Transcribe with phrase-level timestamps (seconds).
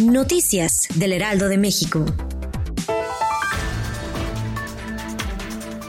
[0.00, 2.04] Noticias del Heraldo de México.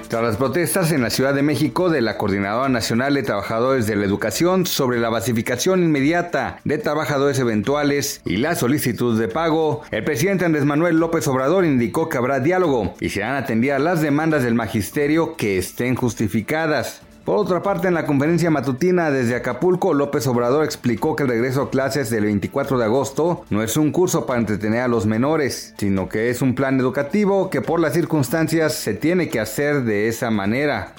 [0.08, 3.96] Tras las protestas en la Ciudad de México de la Coordinadora Nacional de Trabajadores de
[3.96, 10.04] la Educación sobre la basificación inmediata de trabajadores eventuales y la solicitud de pago, el
[10.04, 14.54] presidente Andrés Manuel López Obrador indicó que habrá diálogo y serán atendidas las demandas del
[14.54, 17.02] magisterio que estén justificadas.
[17.32, 21.62] Por otra parte, en la conferencia matutina desde Acapulco, López Obrador explicó que el regreso
[21.62, 25.74] a clases del 24 de agosto no es un curso para entretener a los menores,
[25.78, 30.10] sino que es un plan educativo que por las circunstancias se tiene que hacer de
[30.10, 30.94] esa manera.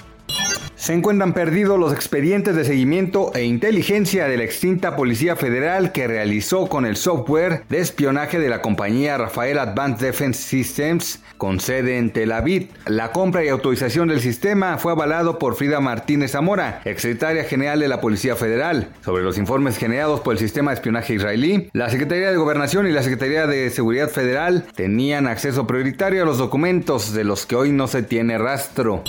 [0.83, 6.09] Se encuentran perdidos los expedientes de seguimiento e inteligencia de la extinta Policía Federal que
[6.09, 11.97] realizó con el software de espionaje de la compañía Rafael Advanced Defense Systems con sede
[11.97, 12.67] en Tel Aviv.
[12.85, 17.87] La compra y autorización del sistema fue avalado por Frida Martínez Zamora, exsecretaria general de
[17.87, 18.89] la Policía Federal.
[19.05, 22.91] Sobre los informes generados por el sistema de espionaje israelí, la Secretaría de Gobernación y
[22.91, 27.71] la Secretaría de Seguridad Federal tenían acceso prioritario a los documentos de los que hoy
[27.71, 29.01] no se tiene rastro.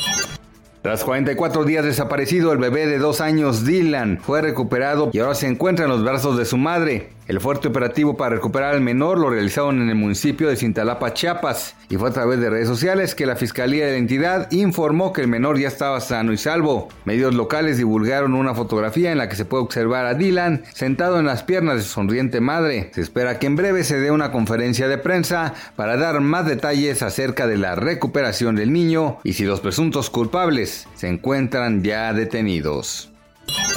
[0.85, 5.47] Tras 44 días desaparecido, el bebé de dos años, Dylan, fue recuperado y ahora se
[5.47, 7.09] encuentra en los brazos de su madre.
[7.27, 11.75] El fuerte operativo para recuperar al menor lo realizaron en el municipio de Cintalapa, Chiapas,
[11.89, 15.23] y fue a través de redes sociales que la Fiscalía de la entidad informó que
[15.23, 16.89] el menor ya estaba sano y salvo.
[17.07, 21.25] Medios locales divulgaron una fotografía en la que se puede observar a Dylan sentado en
[21.25, 22.91] las piernas de su sonriente madre.
[22.95, 27.03] Se espera que en breve se dé una conferencia de prensa para dar más detalles
[27.03, 33.14] acerca de la recuperación del niño y si los presuntos culpables se encuentran ya detenidos.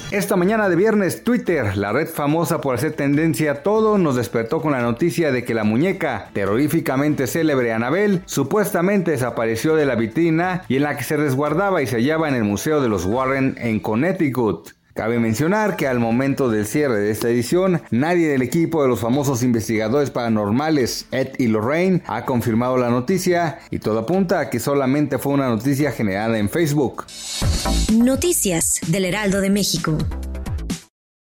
[0.09, 4.62] Esta mañana de viernes, Twitter, la red famosa por hacer tendencia a todo, nos despertó
[4.62, 10.63] con la noticia de que la muñeca terroríficamente célebre Anabel supuestamente desapareció de la vitrina
[10.69, 13.57] y en la que se resguardaba y se hallaba en el Museo de los Warren
[13.59, 14.77] en Connecticut.
[14.97, 19.00] Cabe mencionar que al momento del cierre de esta edición, nadie del equipo de los
[19.00, 24.59] famosos investigadores paranormales Ed y Lorraine ha confirmado la noticia y todo apunta a que
[24.59, 27.06] solamente fue una noticia generada en Facebook.
[27.94, 29.96] Noticias del Heraldo de México.